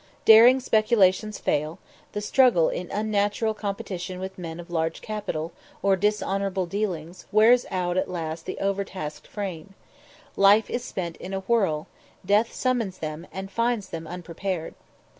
Daring 0.25 0.59
speculations 0.59 1.37
fail; 1.37 1.77
the 2.13 2.21
struggle 2.21 2.69
in 2.69 2.89
unnatural 2.89 3.53
competition 3.53 4.19
with 4.19 4.35
men 4.39 4.59
of 4.59 4.71
large 4.71 4.99
capital, 4.99 5.51
or 5.83 5.95
dishonourable 5.95 6.65
dealings, 6.65 7.27
wears 7.31 7.67
out 7.69 7.97
at 7.97 8.09
last 8.09 8.47
the 8.47 8.57
overtasked 8.57 9.27
frame 9.27 9.75
life 10.35 10.71
is 10.71 10.83
spent 10.83 11.17
in 11.17 11.35
a 11.35 11.41
whirl 11.41 11.85
death 12.25 12.51
summons 12.51 12.97
them, 12.97 13.27
and 13.31 13.51
finds 13.51 13.89
them 13.89 14.07
unprepared. 14.07 14.73